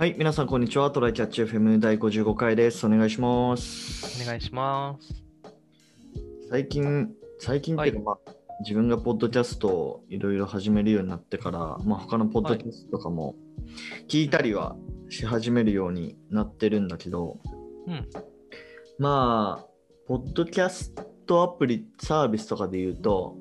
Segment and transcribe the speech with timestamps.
[0.00, 0.90] はい、皆さん、こんにちは。
[0.90, 2.86] トライキャッチ FM 第55回です。
[2.86, 4.22] お願いします。
[4.22, 5.22] お願いします。
[6.48, 13.34] 最近、最近っていうか、まあ、自分がポッドキャストをいろいろ始めるようになってから、まあ、他のポッドキャストとかも
[14.08, 14.74] 聞いたりは
[15.10, 17.38] し始めるようになってるんだけど、
[17.86, 18.08] うん。
[18.98, 19.66] まあ、
[20.08, 20.94] ポッドキャス
[21.26, 23.36] トアプリサービスとかで言うと、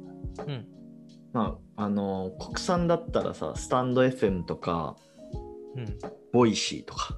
[0.45, 0.67] うん。
[1.31, 4.97] まあ、あの、国産だったらさ、スタンド FM とか、
[5.75, 5.97] うん。
[6.31, 7.17] Voicy とか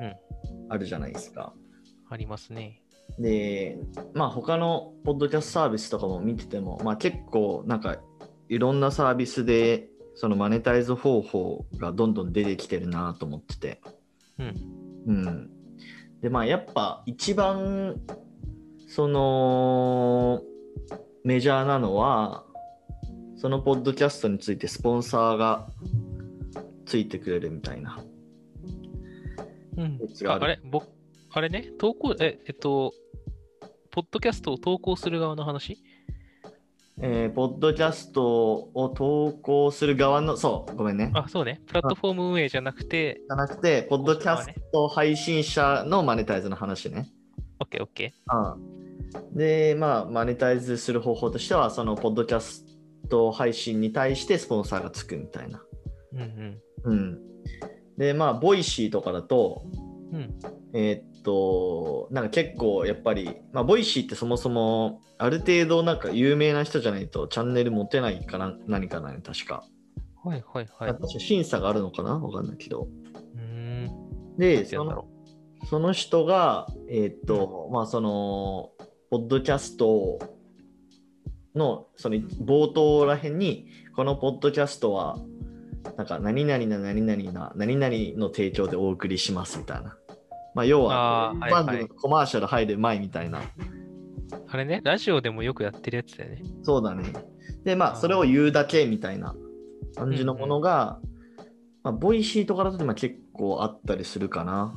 [0.00, 0.16] うん、
[0.68, 1.52] あるじゃないですか。
[2.10, 2.82] ありますね。
[3.18, 3.78] で、
[4.14, 7.96] まあ他のポッドキャストサービスとかも見てても、まあ結構なんか
[8.48, 13.80] いろんなサービスでそのマネタイズ方法がどんどん出てきてるなと思ってて。
[14.38, 14.54] うん。
[15.06, 15.50] うん。
[16.20, 18.00] で、まあやっぱ一番
[18.88, 20.42] その
[21.24, 22.44] メジャーなのは、
[23.36, 25.68] そのポッドキャストについてスポンサーが
[26.88, 28.02] ついてくれるみたいな。
[29.76, 30.88] うんあるああれ、僕、
[31.30, 32.92] あれね、投稿、え、えっと、
[33.90, 35.78] ポッドキャストを投稿する側の話？
[37.00, 41.12] えーポッドキャストを投稿する側の、そう、ごめんね。
[41.14, 41.60] あ、そうね。
[41.66, 47.08] プラットフォーム運営じゃなくて、じゃなくて、ポッドキャスト配信者のマネタイズの話ね。
[47.60, 52.64] オッケーオッケうん、で、まあ、マネタイズする方法としては、そのポッドキャス
[53.08, 55.62] ト配信に対してスポンサーがつくみたいな。
[56.14, 56.18] ー。
[56.18, 57.18] うんうん。
[57.96, 59.64] で、まあ、 Voicy とかだと、
[60.12, 60.20] うん。
[60.20, 60.38] うん。
[60.74, 69.64] えーっと、なんか結構やっぱり、まあ、 Voicy ってそもそも、ある程度なんか有名な人じゃないとチャンネル持てないかな、何かなね、確か。
[70.24, 70.90] はいはいはい。
[70.90, 72.88] う確か審査があるのかなわかんないけど。
[73.36, 73.40] ー
[73.90, 74.36] ん。
[74.36, 75.08] で、そのろ
[75.68, 78.70] その人が、えーっと、まあ、その、
[79.10, 80.18] ポッドキャスト
[81.54, 85.18] の、その冒頭らへんに、このポッドキャストは、
[85.98, 89.96] なんか、何々な何々な、何々の提供でお送りしますみたいな。
[90.54, 93.40] まあ、要はあー、はい番はい組のコマーシャル入る前みたいな。
[93.40, 93.42] う。
[94.46, 96.42] あれね、ラジオでもよくやってるやつだよね。
[96.62, 97.12] そうだね。
[97.64, 99.34] で、まあ、それを言うだけみたいな
[99.96, 101.00] 感じのものが、
[101.82, 104.76] まあ、 Voicy とかだとまあ結構あったりするかな。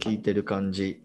[0.00, 1.04] 聞いてる感じ。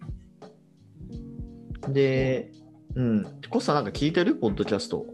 [1.88, 2.52] で、
[2.96, 3.40] うん。
[3.52, 4.36] コスさんなんか聞いてる？
[4.36, 5.06] ポッドキャスト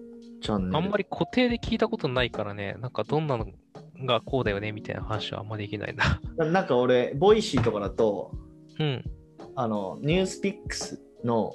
[0.42, 0.78] チャンネル。
[0.78, 3.46] あんまり固定で聞いたことないからね、なんかどんなの
[4.06, 6.22] がこうだよねみたいな話はあんまできないな。
[6.38, 8.32] な なんか俺、 Voicy とかだと、
[8.80, 9.04] うん。
[9.56, 11.54] あの、 NewsPicks の。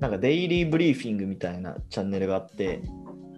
[0.00, 2.82] なんかデイリーブリーフィングみたいなチャンネルがあって、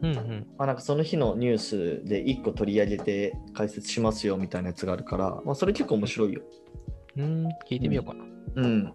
[0.00, 0.46] うんうん。
[0.56, 6.42] まあ、なんかその日のニュースで1個取り上げて解説しますよみたいなやつがあるから、まあ、それ結構面白いよ。
[7.16, 8.24] うん、聞いてみようかな。
[8.56, 8.94] うん。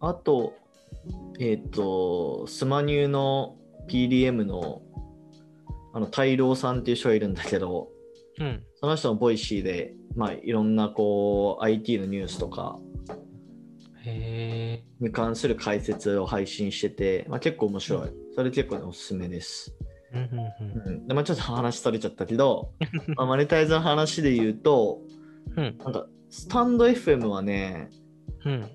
[0.00, 0.54] あと、
[1.38, 3.56] えっ、と、スマニューの
[3.88, 4.82] PdM の
[5.94, 7.88] あの大郎さんっていう人がいるんだけど、
[8.40, 8.62] うん。
[8.76, 12.78] その人の Voicy で、まあ、いろんなこう IT のニュースとか
[14.04, 15.04] へえ。
[15.04, 18.10] に関する解説を配信してて、まあ、結構面白い。
[18.34, 19.74] それ結構、ね、おすすめです。
[20.12, 22.72] うんでまあ、ちょっと話されちゃったけど、
[23.16, 25.02] まあ、マネタイズの話で言うと、
[25.56, 25.64] うん。
[25.64, 25.78] うん。
[25.78, 27.90] なんかスタンド FM はね、
[28.44, 28.70] うん。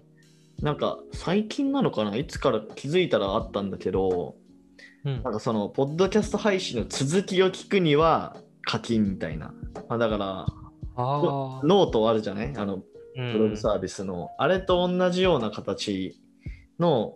[0.62, 2.16] なんか最近なのかな？
[2.16, 4.36] いつから気づいたらあったんだけど、
[5.06, 9.54] うんなんかその、ポッドキャスト配信の続きを聞くには課金みたいな。
[9.88, 10.46] まあ、だから。
[10.96, 12.54] ノートあるじゃない？
[12.56, 12.84] あの、うん
[13.16, 16.20] ブログサービスの、あれと同じような形
[16.80, 17.16] の、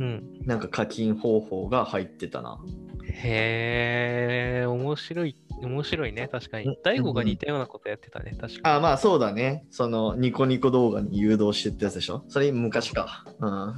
[0.00, 0.40] うん。
[0.44, 2.58] なんか課金方法が入ってたな。
[3.04, 5.36] へえ、面白い。
[5.62, 6.78] 面白いね、確かうんに。
[6.82, 9.64] 大悟が似たようなことやってたね、確かあ、まあそうだね。
[9.70, 12.24] その、ニコニコ動画に誘導してってやつでしょ？
[12.28, 13.24] それ昔か。
[13.38, 13.74] うん。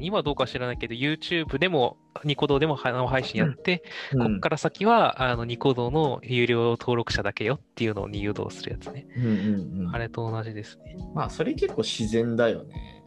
[0.00, 3.82] 今どうか知らないけど、YouTube でも、ニコ動でも生配信やって、
[4.12, 9.06] うんこっから先は、あの、ニコ動の有料登録者だけよっていうのに誘導するやつね。
[9.16, 10.96] うんうんうんあれと同じですね。
[11.14, 13.04] まあそれ結構自然だよね。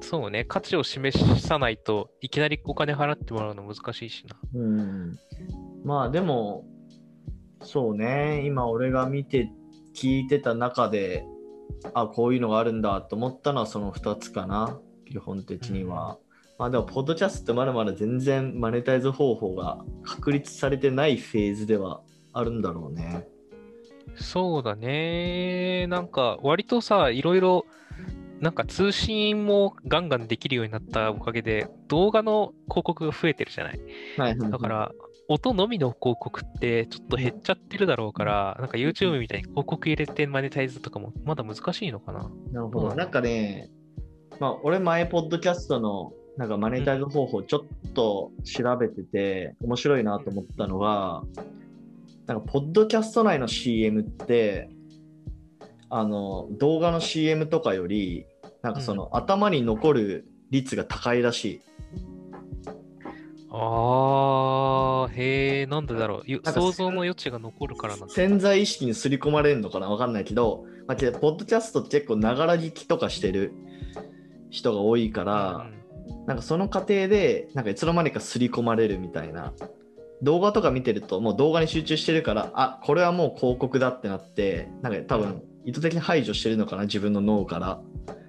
[0.00, 4.36] そうね、価値を示さないといきなりお金払ってもらうの難しいしな。
[4.54, 5.16] うん。
[5.84, 6.64] まあでも、
[7.62, 9.50] そうね、今俺が見て
[9.94, 11.24] 聞いてた中で、
[11.94, 16.18] あ、こういうのがあるんだと思ったのはその2つかな、基本的には。
[16.58, 22.02] まあでも、ポッドキャストってまだまだ全然マネタイズ方法が確立されてないフェーズでは
[22.32, 23.26] あるんだろうね。
[24.16, 25.86] そうだね。
[25.88, 27.66] なんか、割とさ、いろいろ、
[28.40, 33.80] なんか通信もガンガンできるようになったおかげで、動画の広告が増えてるじゃない。
[34.18, 34.92] はい、だか、ら、
[35.28, 42.30] 音のみの広告ってちょっと減っちゃってるだろうから、なんか YouTube みたいに広告入れてマネタイズとかもまだ難しいのかな。
[42.50, 42.94] なるほど。
[42.94, 43.70] なんかね、
[44.42, 51.22] まあ俺前、ポッドキャストのなんかマネタイズ方法ちょっと調べてて、面白いなと思ったのが、
[52.26, 54.68] なんかポッドキャスト内の CM って、
[55.90, 58.26] あの動画の CM とかより
[58.62, 61.60] なんかその、頭に残る率が高いらしい。
[63.48, 66.50] あー、へえ、なんでだろう。
[66.50, 68.08] 想像の余地が残るからな。
[68.08, 73.52] 潜在意識に刷り込まれるのかなわかんないけど、まあ、ポッドキャストって結構ながら聞きとかしてる
[74.52, 75.66] 人が多いから、
[76.28, 79.52] なんかその過程でなんかいつの間にか刷り込まれるみたいな。
[80.22, 87.82] 動画とか見てるともう動画に集中してるからあこれはもう広告だってなってなんか多分意図的に排除してるのかな自分の脳から。
[88.06, 88.22] うん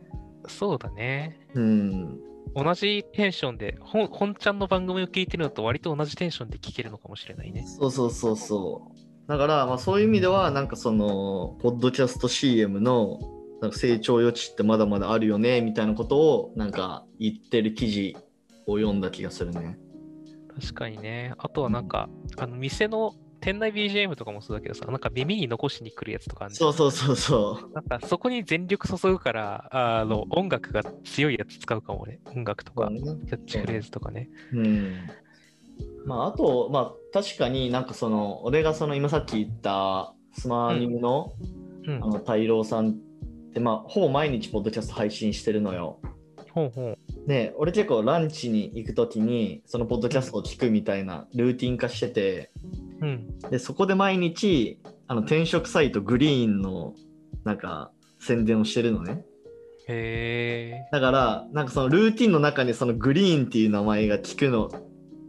[0.48, 1.40] そうだね。
[1.54, 2.20] うん。
[2.56, 7.66] 同じテンションで、本本ちゃんの番組を聞いてるのと割と同じテンションで聞けるのかもしれないね。
[7.66, 9.28] そうそうそうそう。
[9.28, 13.20] だからまあそういう意味ではなんかそのポッドキャスト CM の
[13.64, 18.18] なんか成長余地ってまだまだあるよねみたいなことをなんか言ってる記事
[18.68, 19.78] を読んだ気がするね
[20.54, 21.34] 確かにね。
[21.38, 32.20] あとはなんか、あの店の店内 BGM とかもそうだけどさ、なんか耳に残しに来るやつとかそうそうそうそうなんかそこに全力注ぐから、あの音楽が強いやつ使うかもね。
[32.36, 34.30] 音楽とか、ねキャッチフレーズとかね。
[34.52, 34.96] うん
[36.06, 41.32] まあ、あと、まあ、確かになんかその、俺がその今さっき言ったスマーニムの,、
[41.88, 41.96] うん。
[42.04, 42.98] あの太郎さん
[43.54, 46.00] って、まあ、ほぼ毎日ポッドキャスト配信してるのよ。
[46.54, 47.28] ほうほう。
[47.28, 52.52] で、俺結構ランチに行くときに、そのポッドキャストを聞くみたいなルーティン化してて、
[53.02, 53.40] うん。
[53.52, 56.96] で、そこで毎日、あの転職サイトグリーンの
[57.44, 59.24] なんか宣伝をしてるのね。
[59.88, 60.90] へえ。
[60.92, 64.70] だから、なんかそのルーティンの中にそのグリーンっていう名前が聞くの、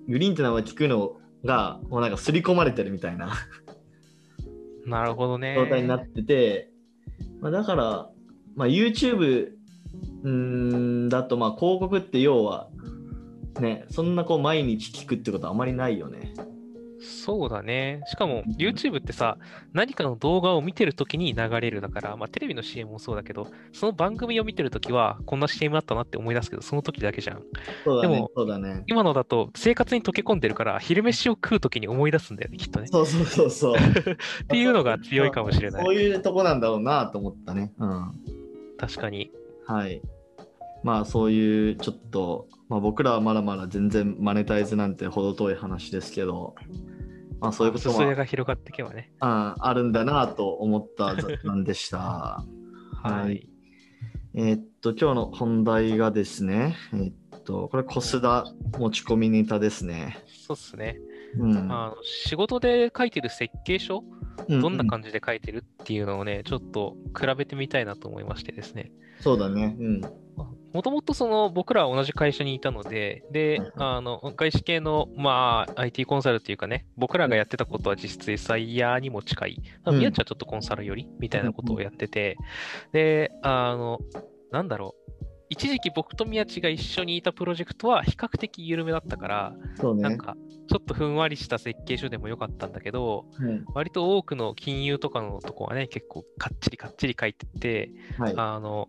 [0.08, 3.34] グリーンって名前聞くのが、もうなんか刷り込まれてるみたいな
[4.86, 5.54] なるほどね。
[5.56, 6.70] 状態になってて、
[7.40, 8.10] まあ、だから、
[8.56, 9.52] まあ、YouTube
[10.28, 12.68] んだと、まあ広告って要は、
[13.60, 16.34] ね、そんなこう毎日聞くってことはあまりないよね。
[17.04, 18.00] そうだね。
[18.06, 19.36] しかも YouTube ってさ、
[19.74, 27.42] 何かの動画を見てるときに流れるだから、まあテレビの CM もそうだけど、その番組を見てるときは、こんな CM あったなって思い出すけど、その時だけじゃん。
[27.84, 28.30] そうだねでも。
[28.34, 28.84] そうだね。
[28.86, 32.86] 今のだと生活に溶け込んでるから、昼飯を食うときに思い出すんだよね、きっとね。
[32.86, 33.74] そうそうそうそう。
[33.76, 37.72] っていうのが強いかもしれないそういうとこなんだろうなと思ったね。
[37.78, 38.12] うん。
[38.86, 39.30] 確かに。
[39.66, 40.02] はい。
[40.82, 46.54] まあそういうちょっと、まあ、僕らはまだまだ全然マネタイズなんて程遠い話ですけど、
[47.40, 49.10] まあそういうこともが広がっていけばね。
[49.20, 51.98] ああるんだなと思った雑談でした。
[51.98, 52.44] は
[53.02, 53.48] はいい。
[54.36, 58.44] えーっと、今日の本題がですね、えーっと、これ、コスダ
[58.76, 60.18] 持ち込みネタですね。
[60.26, 60.98] そうっすね。
[61.38, 61.56] うん。
[61.56, 68.92] あの仕事で書いてる設計書、うどんな感じで書いてるっていうのをね、ちょっと比べてみたいなと思いましてですね。
[69.20, 69.76] そうだね。
[69.78, 70.00] うん。
[70.74, 82.36] もともとその僕らは同じ会社にいたので、ではい、あの外資系の、まあ、IT コンサルっていうかね、僕らがやってたことは実質 SIR にも近い、まあうん宮地はちょっとコンサルよりみたいなことをやってて、
[82.92, 84.00] で、あの、
[84.50, 90.02] なんだろう、一時期僕と宮地が一緒にいたプロジェクトは比較的緩めだったから、そうね。
[90.02, 90.36] なんか
[90.68, 98.34] ちょっとふんわりした設計書でもよかったんだけど、うん割と多くの金融とかのとこはね、結構かっちりかっちり書いてて、はい。
[98.36, 98.88] あの、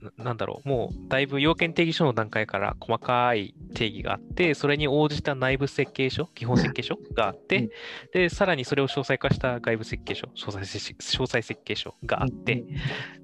[0.00, 7.68] ななんだろう、もうだいぶ要件定義書の段階から細かい定義があって、それに応じた内部設計書、基本設計書があって、うん
[8.12, 12.64] で、さらにそれを詳細化した外部設計書、詳細設詳細設計書があって、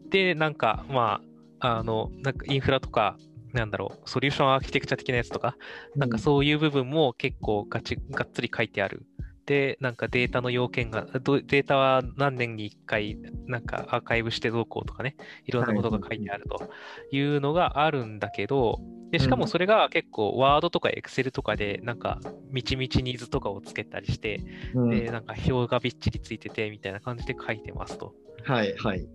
[0.09, 1.32] で、なんか、まあ、
[1.63, 3.17] あの、なんかインフラとか、
[3.53, 5.57] なんだろう、ソリューションアーキテクチャ的なやつとか、
[5.95, 9.07] なんかそういう部分も結構ガチがっつり書いてある。
[9.47, 13.17] で、なんかデータの要件が、どデータは何年に1回、
[13.47, 15.17] なんかアーカイブしてどうこうとかね、
[15.47, 16.71] いろんなことが書いてあると
[17.15, 22.19] いうのがあるんだけど、でしかもそれが結構、ワードとかエクセルとかで、なんか、
[22.51, 24.41] みちみちニーズとかをつけたりして、
[24.75, 28.15] うんで、なんか表がびっちりついてて、みたいな感じで書いてますと。
[28.45, 29.07] はい、はい。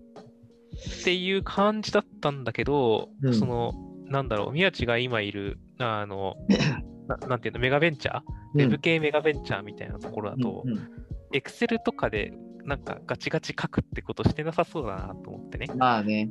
[1.02, 3.74] っていう感じだったんだけど、うんその、
[4.06, 6.36] なんだろう、宮地が今いる、あの、
[7.08, 8.22] ななんていうの、メガベンチャー、
[8.56, 10.90] ウェブ系メガベンチャーみたいなところだとう、んうん
[11.34, 12.34] エクセルとかで、
[12.64, 15.68] なんかガチガチ書くってことしてなさそうだなと思ってね。
[15.76, 16.30] まあね。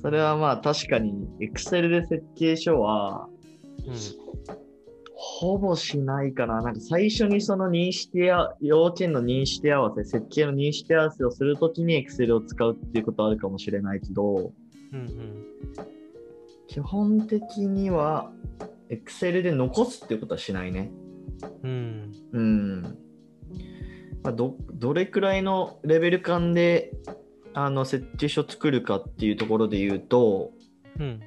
[0.00, 3.28] それはまあ確かに、Excel で設計書は、
[3.86, 3.94] うん。
[5.14, 6.62] ほぼしないかな。
[6.62, 14.52] なんか最初にその認識や、要件の認識合わせ、設計の認識合わせをするときに Excel を使うっていうことはあるかもしれないけど、
[14.92, 15.46] うんうん。
[16.66, 18.32] 基本的には
[18.90, 20.90] Excel で残すっていうことはしないね。
[21.62, 22.12] うん。
[22.32, 22.82] うん。
[24.22, 26.92] まあ、どどれくらいのレベル感で
[27.54, 30.52] あの設計書作るかっていうところで言うと、
[30.98, 31.20] うん。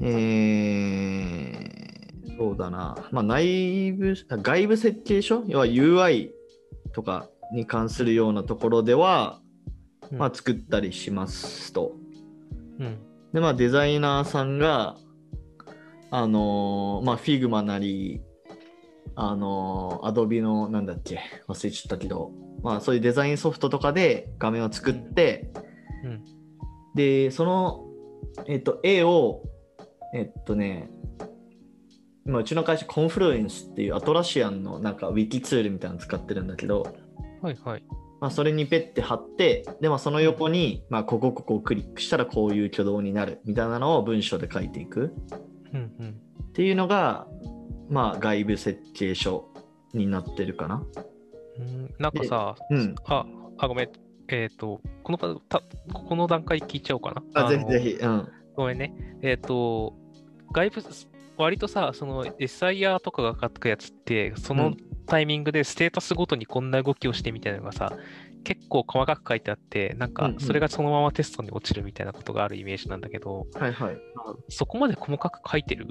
[0.00, 1.83] えー、
[2.36, 5.44] そうだな、まあ、内部、あ外部設計書？
[5.46, 6.30] 要は UI
[6.92, 9.40] とかに関するようなところでは、
[10.10, 11.92] うんまあ、作ったりしますと。
[12.78, 12.98] うん。
[13.32, 14.96] で、まあ、デザイナーさんが、
[16.10, 18.20] あのーまあ、Figma なり、
[19.16, 25.50] あのー、Adobe の、なんだっけ、忘れちゃったけど、まあ、そういうデザインソフトとかで画面を作って、
[26.04, 26.24] うん。
[26.94, 27.86] で、その、
[28.46, 29.42] えっと、絵を、
[30.14, 30.90] えっとね、
[32.26, 36.86] 今、うちの会社、コンフルエンスっていうアトラシアンのなんかウィキツールみたいなの使ってるんだけど、
[37.42, 37.84] はいはい。
[38.20, 45.14] まあ、それにペッて貼って、で、まあ、その横に、まあ、ここ、ここをクリックしたらこういう挙動になるみたいなのを文章で書いていく
[45.74, 46.20] うんうん。
[46.48, 47.26] っていうのが、
[47.90, 49.50] まあ、外部設計書
[49.92, 50.82] になってるかな。
[51.58, 52.94] うんなんかさ、うん。
[53.06, 53.26] あ、
[53.58, 53.92] あ、ごめん。
[54.28, 55.60] えっ、と、このかた、
[55.92, 57.22] ここの段階聞いちゃおうかな。
[57.34, 57.90] あ、ぜのひぜひ。
[58.00, 58.28] うん。
[58.56, 58.94] ごめんね。
[59.22, 59.94] えっ、と、
[60.52, 60.80] 外部、
[61.36, 64.76] 割とさ、その SIR とかが書くやつって、そうのん
[65.06, 67.92] タイミングでステータスごとにこんな動きをしてみたいなのがさ、
[68.44, 73.96] 結構細かく書いてあって、なんかうんうんそれがそのままテストに落ちるみたいなことがあるイメージなんだけど、はいはい。
[74.48, 75.86] そこまで細かく書いてる？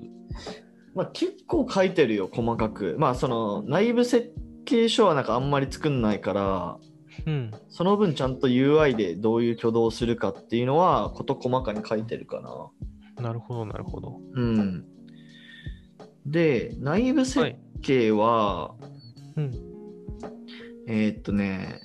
[0.95, 2.95] まあ、結構書いてるよ、細かく。
[2.99, 4.31] まあ、その、内部設
[4.63, 6.77] 計書はなんかあんまり作んないから、
[7.25, 7.51] うん。
[7.69, 12.41] その分ちゃんと UI でどういう挙動をするかっていうのは、事細かに書いてるか
[13.17, 13.23] な。
[13.23, 14.19] なるほど、なるほど。
[14.33, 14.85] うん。
[16.33, 18.73] で、内部設計は、
[19.37, 19.51] うん。
[20.87, 21.79] えーっとね、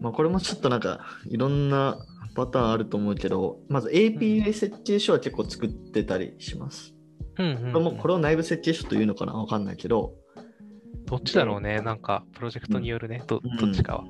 [0.00, 1.98] まあ、これもちょっとなんかいろんな
[2.34, 6.94] パターンあると思うけど、まず API 設計書は結構作ってたりします。
[7.38, 10.14] うん、うんこれもこれを内部設計書というのかなわかんないけど、
[11.04, 11.82] どっちだろうね。
[11.82, 13.22] なんか、プロジェクトによるね。
[13.26, 14.04] どうんどっちかは。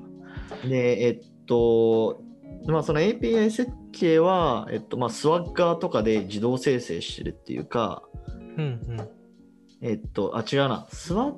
[0.67, 2.21] で、えっと、
[2.67, 8.03] まあ、その API 設計は、えっと、まあ、スワッガーとかで自動生成してるっていうか、
[8.57, 9.09] うん、うん。
[9.81, 11.33] えっと、あ、違うな、スワ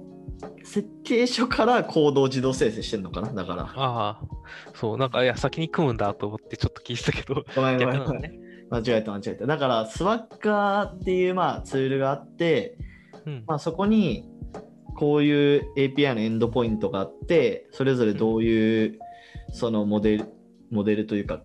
[0.63, 3.33] 設計書からコードを自動生成してるのかな？
[3.33, 3.63] だから。
[3.63, 4.21] ああ、
[4.73, 8.39] そう、なんか、いや、先に組むんだと思ってちょっと聞いてたけど、 ごめんごめんね。
[8.69, 9.45] 間違えた間違えた。
[9.45, 12.77] だから、スワッガーっていう、まあ、ツールがあって、
[13.25, 13.43] うん。
[13.47, 14.25] まあ、そこに
[14.95, 18.99] こういう API のエンドポイントがあって、それぞれどういう
[19.51, 20.25] そのモデル、
[20.71, 21.41] モデルというか、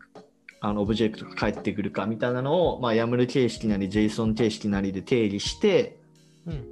[0.60, 5.98] あのオブジェクトが返ってくるかみたいなのを、まあ、YAML 形式なり JSON 形式なりで定義して、
[6.46, 6.66] うん。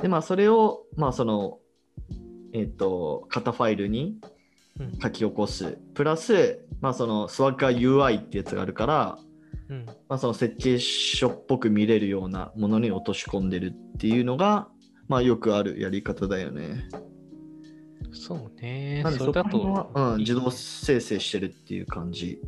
[0.00, 1.58] で、まあ、それを、まあ、その、
[2.52, 4.18] えっと、型ファイルに
[4.80, 4.98] うん。
[5.00, 5.78] 書き起こす。
[5.94, 9.18] プラス、まあ、その Swagger UI ってやつがあるから、
[9.68, 9.86] うん。
[9.86, 14.68] まあ、その設計書っぽく見れるようなものに落とし込んでるっていうのが、
[15.08, 16.88] まあ、よくあるやり方だよね。
[18.12, 19.02] そうね。
[19.02, 22.40] なんでそれだとうん、自動生成してるっていう感じ。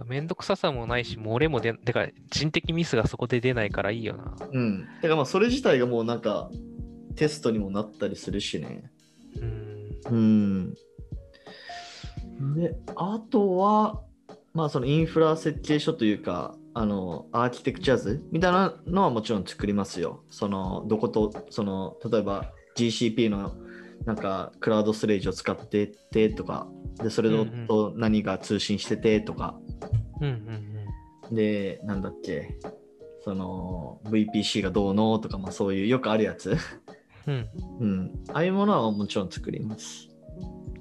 [0.00, 4.34] かめんどくささもないし、漏れも出、てか人的ミスがそこで出ないからいいよな。
[4.50, 4.84] うん。
[4.84, 6.50] だからまあそれ自体がもうなんか
[7.16, 8.90] テストにもなったりするしね。
[9.40, 10.04] うん。
[10.10, 10.74] うん。
[12.54, 14.00] で、あとは、
[14.54, 20.24] まあそのインフラ設計書というか、あの、アーキテクチャ図みたいなのはもちろん作りますよ。
[20.30, 23.52] その、どこと、その、例えば GCP の
[24.06, 26.68] なんかクラウドストレージを使っててとか、
[27.02, 29.58] で、それうんうんと何が通信しててとか、
[30.20, 30.70] うんうん
[31.34, 32.58] で、なんだっけ、
[33.22, 36.56] その VPC がどうのとか、まあそういうよくあるやつ。
[37.26, 37.48] うん。
[37.80, 37.88] うん。
[37.88, 38.24] うん。
[38.30, 40.08] ああいうものはもちろん作ります。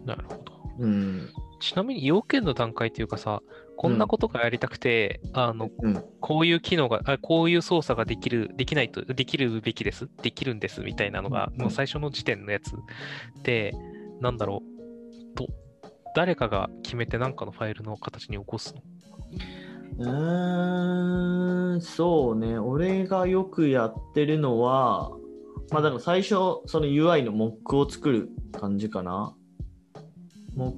[0.05, 0.43] なるほど。
[0.79, 1.29] うん。
[1.59, 3.41] ちなみに要件の段階っていうかさ、
[3.75, 6.03] こんなことがやりたくて、あの、うん。
[6.19, 12.73] こういう機能が、あこういう操作ができる、できないと、できるべきです、できるんですみたいなのが、うんもう最初の時点のやつ
[13.43, 13.73] で、
[14.21, 14.68] なんだろう、と、
[16.15, 18.81] 誰かが決めて何かのファイルの形に起こすの？
[19.99, 22.57] うーん、そうね。
[22.57, 25.11] 俺がよくやってるのは、
[25.71, 26.29] まあだから最初、
[26.65, 29.35] その UI のモックを作る感じかな。
[30.55, 30.75] モッ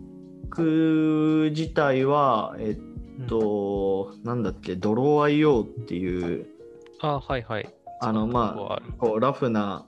[0.50, 6.48] ク自体は、えっと、なんだっけ、ドロー IO っていう、
[7.00, 7.70] あはいはい。
[8.02, 9.88] あの、まあ、こうラフな、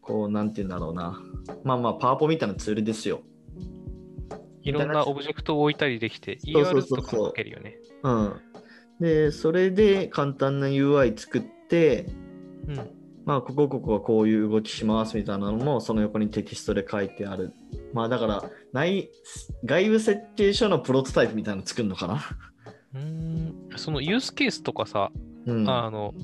[0.00, 1.20] こう、なんて言うんだろうな。
[1.64, 3.22] まあまあ、パワポみたいなツールですよ。
[4.62, 7.78] いろんなオブジェクトを置いたりできて、ER とかも書けるよね。
[8.02, 8.40] うん。
[9.00, 12.06] で、それで簡単な UI 作って、
[12.68, 12.90] うん。
[13.24, 17.52] まあ、ここここはこういう動きしますみたいなのも、その横にテキストで書いてある。
[17.92, 19.10] まあ、だから、内
[19.64, 22.20] 外部設計書のプロトタイプみたいなの作るのかな？
[22.94, 25.12] うーんそのユースケースとかさ、
[25.46, 25.68] うん。
[25.68, 26.14] あの、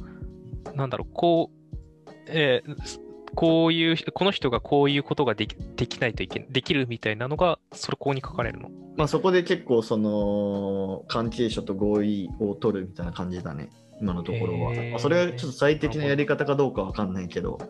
[0.75, 3.01] なんだろう、こう、えーす
[3.39, 8.69] こういう人、この人がこういうことができできないといけできるみたいなのが、それここに書かれるの。
[8.97, 13.71] まあ、そこで結構、その、関係者と合意を取るみたいな感じだね。
[14.01, 14.75] 今のところは。
[14.91, 17.61] まあ、それはちょっと最適なやり方かどうかわかんないけど。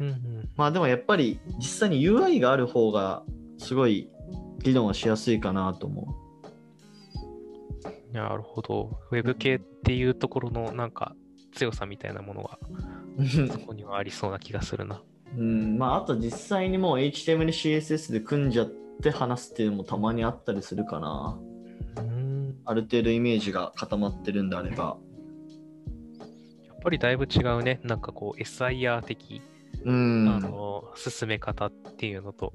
[0.00, 0.50] うんうん。
[0.54, 3.22] まあ、でもやっぱり、実際に UI がある方が、
[3.56, 4.10] すごい
[4.58, 6.14] 議論はしやすいかなと思
[8.12, 9.00] なるほど。
[9.10, 11.16] ウェブ系っていうところのなんか
[11.54, 12.58] 強さみたいなものが
[13.50, 15.02] そこにはありそうな気がするな。
[15.36, 18.66] うん、まああと実際にもう HTML、CSS で組んじゃっ
[19.02, 21.38] て話すっていうのもたまにあったりするかな。
[21.98, 22.56] うん。
[22.64, 24.96] ある程度イメージが固まってるんであれば。
[26.66, 27.80] やっぱりだいぶ違うね。
[27.82, 29.42] なんかこう SIR 的、
[29.84, 30.28] うん。
[30.28, 32.52] あの進め方っていうのと。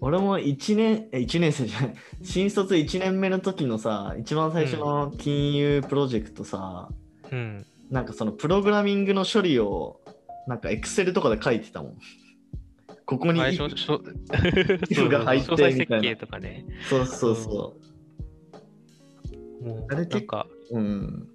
[0.00, 6.88] 俺も1年、え、1年生じゃない、新卒1年目の時のさ、一番最初の金融プロジェクトさ、
[7.32, 7.66] うん。
[7.90, 9.97] なんかそのプログラミングの処理を、
[10.48, 11.98] なんか Excel とかで書いてたもん。
[13.04, 14.00] ここに、最初、しょ
[14.94, 16.66] そうが入ってみたいな計とかね。
[16.88, 17.76] そうそうそ
[19.62, 20.78] もうあれなんか、う。
[20.78, 21.28] うん。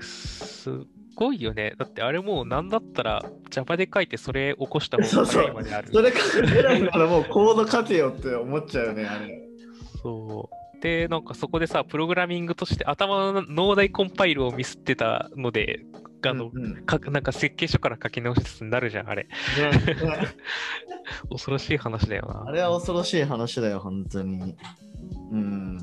[0.00, 0.70] す
[1.14, 1.74] ごいよね。
[1.78, 5.88] だってあれもうなんだったら Java で書いてそれ起こした方がそうそう早いまである。
[5.90, 9.42] それから偉いならもうコード書けよって思っちゃうよね、あれ。
[10.02, 10.80] そう。
[10.82, 15.84] で、なんかそこでさ、プログラミングとして頭の脳内コンパイルをミスってたので、
[16.30, 19.26] あの、うんうんかなんか設計書から書き直しつつになるじゃん、あれ。
[21.30, 22.44] 恐ろしい話だよな。
[22.46, 24.56] あれは恐ろしい話だよ、本当に。
[25.30, 25.78] うん。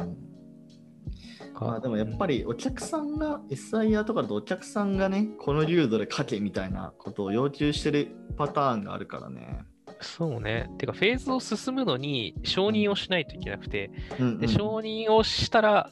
[1.59, 9.65] まあでもやっぱりお客さんが SIR とかだとお客さんがねこの流度で書けみたいなことを要求してるパターンがあるからね。
[10.01, 10.69] そうね。
[10.77, 15.91] てか、フェーズを進むのに承認をしないといけなくて、うんうんで承認をしたら、あ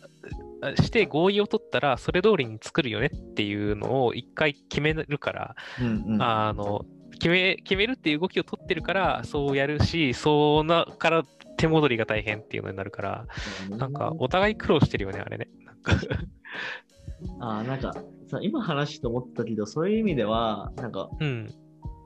[0.81, 6.21] して合意を取ったら、それ通りに作るよねっていうのを一回決めるから、うんうん。
[6.21, 11.23] あの決め決めるっていう動きを取ってるから、そうやるし、そうなから
[11.57, 13.25] 手戻りが大変っていうのになるから、
[13.69, 15.47] なんかお互い苦労してるよね、あれね。
[15.65, 15.93] なんか。
[17.39, 17.95] あーなんか
[18.27, 21.51] さ今話して思ったけどそういう意味ではなんかうん、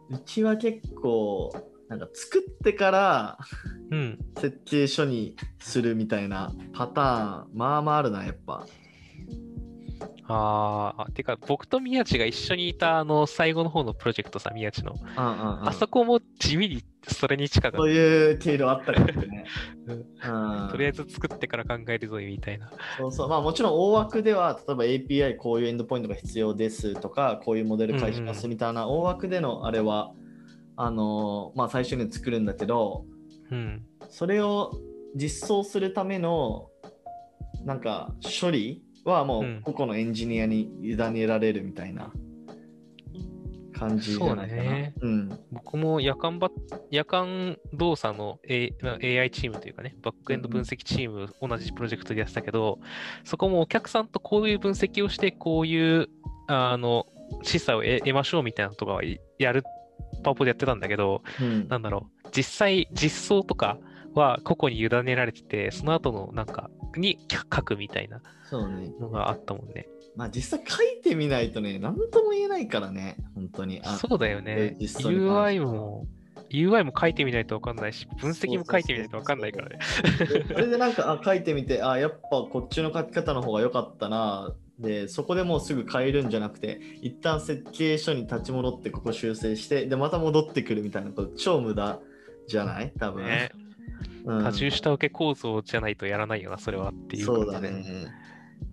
[0.10, 1.52] うちは結構
[1.92, 3.38] なんか作ってから
[3.92, 4.18] うん。
[4.38, 8.66] 設計書にするみたいなパターンまあまああるなやっぱ。
[10.34, 14.94] ああ、てか、僕と宮地が一緒にいたあの最後の方のプロジェクトさ、宮地の。
[14.94, 19.46] うんうんうんあそこも地味にそれに近かっそういう経路あったかもね。
[19.88, 20.70] うんうんた。
[20.72, 22.72] とりあえず作ってから考えるぞみたいな。
[22.98, 30.14] そうそうまあもちろん大枠では例えば API こういうエンドポイントが必要ですとかこういうモデル返しますみたいな大枠でのあれは
[30.84, 33.06] あのまあ最初に作るんだけど
[33.52, 33.86] うん。
[34.10, 34.72] それを
[35.16, 36.70] 実装するための
[37.66, 42.12] なんか処理はもううん個々のエンジニアに委ねられるみたいな
[43.78, 44.62] 感じじゃないかな。
[44.62, 46.50] そうだねうん僕も夜間ば
[46.92, 52.80] 夜間動作の、A まあ AI チームというかね、バックエンド分析チーム、同じプロジェクトでやってたけど、
[53.24, 56.10] そこもお客さんとこういう分析をして、こういう
[56.48, 57.08] あの
[57.44, 59.02] 示唆を得得ましょうみたいなのとかは
[59.40, 59.64] やる、
[60.24, 63.78] パワポでやってたんだけど、うんなんだろう、実際、実装とか
[64.14, 68.22] は個々に委ねられてて、その後のなんか、に書くみたいな。
[69.00, 69.88] のがあったもんね。
[70.16, 73.82] まあ実際書いてみないとね、何とも言えないからね、本当に。
[73.84, 74.76] あそうだよね。
[74.80, 76.06] UI はも、
[76.50, 79.80] UI も書いてみないと分かんないし、分析も書いてみないと分かんないからね。
[80.20, 84.54] でそれでなんかあ書いてみて、あ、やっぱこっちの書き方の方が良かったな。
[84.82, 92.00] で、そこでもうすぐ変えるんじゃなくて、一旦設計書に立ち戻ってここ修正して、で、また戻ってくるみたいなこと、超無駄
[92.48, 92.92] じゃない？
[93.00, 93.24] 多分。
[93.24, 98.08] ねうん多重下請け構造じゃないとやらないよな、それはっていうそうだね。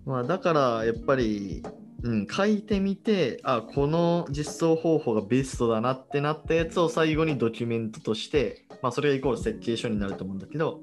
[0.05, 1.63] まあだからやっぱり、
[2.03, 10.81] うん、書いてみて、あ、この実装方法がベストだなってなったやつを最後にドキュメントとして、まあそれがイコール設計書になると思うんだけど、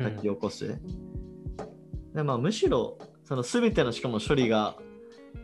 [0.00, 0.80] 書き起こす。
[2.14, 4.76] でまあ、むしろ、その全てのしかも処理が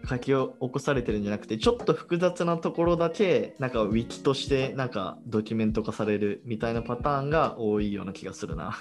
[0.08, 8.78] 書き起こされてるんじゃなくて、ちょっと複雑なところだけ、なんかウィキとしてなんかドキュメント化されるみたいなパターンが多いような気がするな。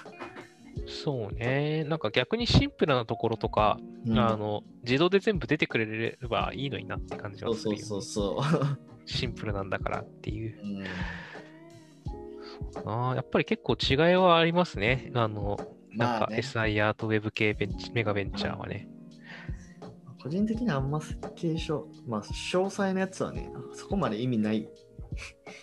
[0.86, 1.84] そうね。
[1.84, 7.82] なんか逆にシンプルなところとか、うんあの自動で全部出てくれればいいのになって感じはするよ、ね。
[7.82, 8.78] そうそうそう。
[9.06, 10.58] シンプルなんだからっていう。
[10.62, 10.84] うん
[12.84, 15.10] あーやっぱり結構違いはありますね。
[15.14, 15.58] あの、
[15.94, 18.88] なんか SIR と Web 系ベンチメガベンチャーはね。
[20.22, 24.68] 個人的にはあんま設計書、まあ詳細なやつはね、そこまで意味ない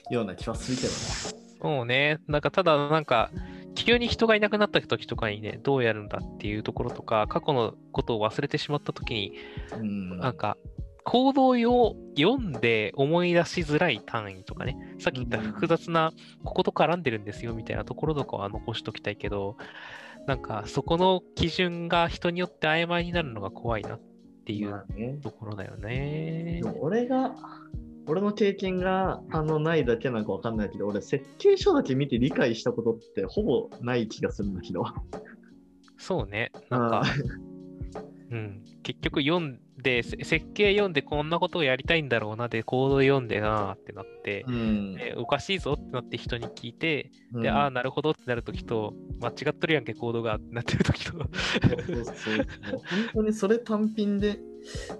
[0.10, 1.48] ような気はするけどね。
[1.62, 2.20] そうね。
[2.28, 3.32] なんかただなんか、
[3.76, 9.34] 急に人がいなくなった時とかにね、どうやるんだっていうところとか、過去のことを忘れてしまった時に、
[9.74, 10.58] うんなんか、
[11.04, 16.12] 行動を読んで思い出しづらい単位とかね、さっき言った複雑な、
[16.44, 19.56] ここと絡んでるんですよみたいなところとかは残しときたいけど、
[20.28, 24.00] なんか、そこの基準が人によって曖昧になるのが怖いなっ
[24.46, 26.70] ていうまあねところだよねで。
[26.70, 27.34] も俺が、
[28.08, 34.84] 俺の経験があのないだけなのかわかんないけど、俺設計書だけ見て理解したことってほぼない気がするんだけど。
[35.98, 36.52] そうね。
[36.70, 37.04] なんか、
[38.30, 44.96] うん、結局読んで、せ設計読んでこんなことをやりたいんだろうなで、コード読んでなーってなって、うん。
[44.96, 51.14] でおかしいぞってなって人に聞いて、うんで、ああ、なるほどってなるときと、間違っとるやんけ、コードがってなってるときと。
[51.18, 51.30] 本
[53.14, 54.40] 当にそれ単品で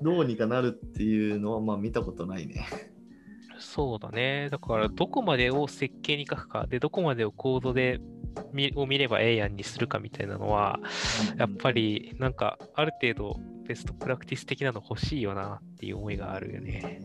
[0.02, 2.68] どうにかなるっていうのはまあ見たことないね。
[3.60, 4.50] そうだね。
[4.52, 8.17] だから、どこまでを設計に書くか、で、どこまでをコードで見
[8.76, 10.80] を見ればええやんにするかみたいなのは、
[11.38, 17.02] やっぱり、なんか、ある程度、ベストプラクティス的なの欲しいよなっていう思いがあるよね。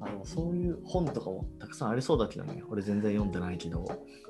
[0.00, 2.62] あのそういう本とかもたくさんありそうだけどね。
[2.68, 3.84] 俺全然読んでないけど。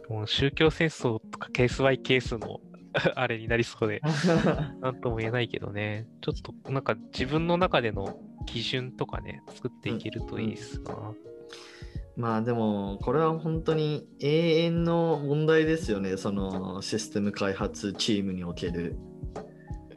[0.09, 2.61] もう宗教戦争とかケースバイケースの
[3.15, 4.01] あれになりそうで、
[4.81, 6.07] なんとも言えないけどね。
[6.23, 11.15] ちょっと、なんか自分の中での基準とかね、作っていけるといいですな。
[12.19, 16.17] まあでもこれは本当に永遠の問題ですよね。
[16.17, 18.97] そのシステム開発チームにおける。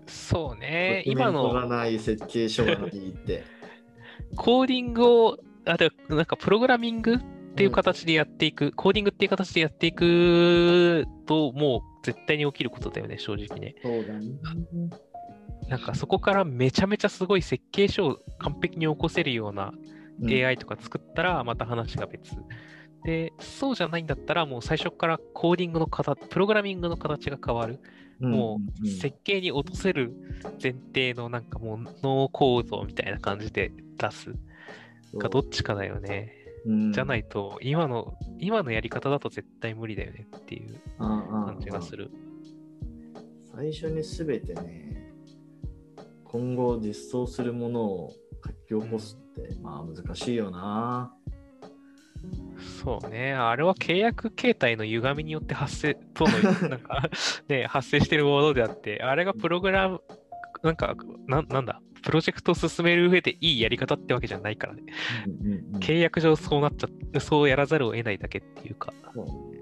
[0.06, 3.44] そうね、今ントがのない設計書がないって。
[4.38, 7.20] コーディングを、あ、でなんかプログラミングっ
[7.56, 13.74] ていう形でやっていく、コーディングっていう形でやっていくと、もう絶対に起きることだよね、正直ね。
[13.82, 14.28] そうだね。
[15.70, 19.74] なんかそこからめちゃめちゃすごい設計書を完璧に起こせるような
[20.24, 22.36] AI とか作ったらまた話が別。
[23.04, 27.80] で、そうじゃないんだったらもう最初からコーディングの形、プログラミングの形が変わる。
[28.20, 30.14] もう設計に落とせる
[30.62, 34.36] 前提のなんかもうノーコードみたいな感じで出す
[35.18, 36.32] かどっちかだよね。
[36.94, 42.12] じゃないいと今の今のやり方だと絶対無理だよねっていう感じがする。
[43.56, 45.14] 最初に全てね、
[46.24, 51.14] 今後実装するものを書き起こすって、まあ難しいよな。
[52.84, 53.34] そうね。
[53.34, 56.32] あれは契約形態の歪みによって発生、との、
[56.70, 57.10] なんか、
[57.48, 60.02] ね、発生してるものであって、あれがプログラム、
[60.64, 60.96] なんか、
[61.28, 64.84] ななんだ、プロジェクトを進める上でいいやり方ってわけじゃないからね。
[65.80, 69.61] 契約上そうなっちゃって、そうやらざるを得ないだけっていうか、そうね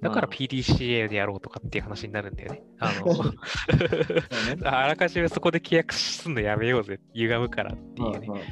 [0.00, 2.62] だからま PDCA でやろうとかっていう話になるんだよね。
[2.78, 3.32] あの、
[4.64, 8.26] あらかじめそこで契約すんのやめようぜ、歪むからっていうね。
[8.26, 8.44] まあまあ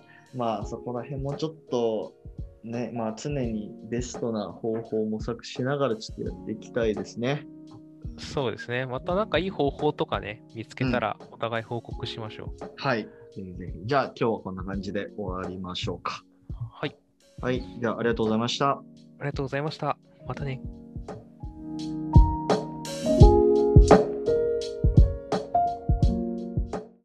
[0.00, 2.14] うんまあそこら辺もちょっと
[2.62, 7.46] ね、まあ常にベストな方法を模索しながらちょっとやっていきたいですね。
[8.18, 8.86] そうですね。
[8.86, 12.72] またなんかいい方法とかね、見つけたらお互い報告しましょう。
[12.76, 13.04] はい。
[13.04, 13.86] ぜひぜひ。
[13.86, 16.24] じゃあ今日はこんな感じで終わりましょうか。
[16.72, 16.96] はい。
[17.40, 17.62] はい。
[17.80, 18.70] じゃあありがとうございました。
[18.70, 18.82] あ
[19.20, 19.96] りがとうございました。
[20.26, 20.60] またね。